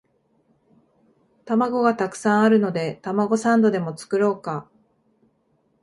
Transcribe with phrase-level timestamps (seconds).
[1.45, 4.67] 玉子がたくさんあるのでたまごサンドでも作ろうか